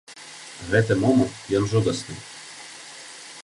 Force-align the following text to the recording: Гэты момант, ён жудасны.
Гэты 0.71 0.97
момант, 1.03 1.35
ён 1.59 1.69
жудасны. 1.73 2.15